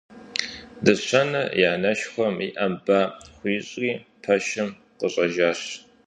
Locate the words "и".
1.61-1.63, 2.47-2.49